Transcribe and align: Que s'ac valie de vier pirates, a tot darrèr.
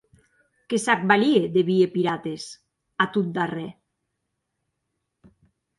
Que 0.71 0.79
s'ac 0.83 1.03
valie 1.11 1.43
de 1.57 1.63
vier 1.67 1.89
pirates, 1.97 2.49
a 3.07 3.09
tot 3.19 3.31
darrèr. 3.39 3.71